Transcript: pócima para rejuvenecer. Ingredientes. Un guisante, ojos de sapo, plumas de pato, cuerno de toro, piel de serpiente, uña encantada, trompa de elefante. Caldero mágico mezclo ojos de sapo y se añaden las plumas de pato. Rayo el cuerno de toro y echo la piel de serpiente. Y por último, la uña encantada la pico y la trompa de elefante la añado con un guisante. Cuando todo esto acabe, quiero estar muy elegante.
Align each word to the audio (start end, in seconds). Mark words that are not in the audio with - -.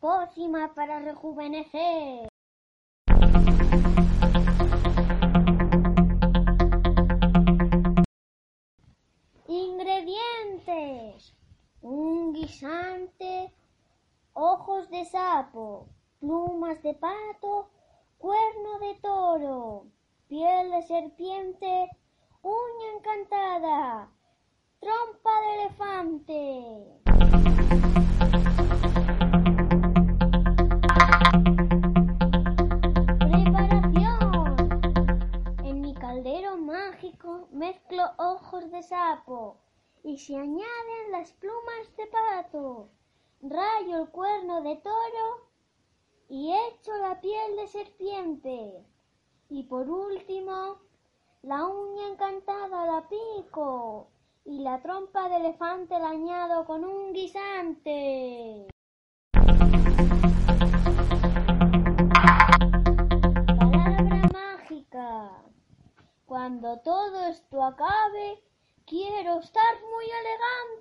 pócima 0.00 0.72
para 0.74 0.98
rejuvenecer. 1.00 2.28
Ingredientes. 9.46 11.34
Un 11.82 12.32
guisante, 12.32 13.52
ojos 14.32 14.90
de 14.90 15.04
sapo, 15.04 15.88
plumas 16.18 16.82
de 16.82 16.94
pato, 16.94 17.70
cuerno 18.18 18.78
de 18.80 18.94
toro, 19.00 19.86
piel 20.28 20.70
de 20.70 20.82
serpiente, 20.82 21.90
uña 22.42 22.88
encantada, 22.96 24.10
trompa 24.78 25.40
de 25.40 25.54
elefante. 25.54 26.89
Caldero 36.10 36.56
mágico 36.56 37.46
mezclo 37.52 38.02
ojos 38.18 38.68
de 38.72 38.82
sapo 38.82 39.58
y 40.02 40.18
se 40.18 40.34
añaden 40.34 41.12
las 41.12 41.30
plumas 41.34 41.84
de 41.96 42.06
pato. 42.08 42.88
Rayo 43.40 44.02
el 44.02 44.08
cuerno 44.08 44.60
de 44.60 44.74
toro 44.74 45.46
y 46.28 46.52
echo 46.52 46.96
la 46.96 47.20
piel 47.20 47.54
de 47.54 47.68
serpiente. 47.68 48.84
Y 49.50 49.62
por 49.62 49.88
último, 49.88 50.78
la 51.42 51.64
uña 51.68 52.08
encantada 52.08 52.86
la 52.86 53.08
pico 53.08 54.08
y 54.44 54.58
la 54.58 54.82
trompa 54.82 55.28
de 55.28 55.36
elefante 55.36 55.96
la 55.96 56.08
añado 56.08 56.64
con 56.64 56.84
un 56.84 57.12
guisante. 57.12 58.66
Cuando 66.30 66.78
todo 66.78 67.26
esto 67.26 67.60
acabe, 67.60 68.40
quiero 68.86 69.40
estar 69.40 69.74
muy 69.92 70.04
elegante. 70.04 70.79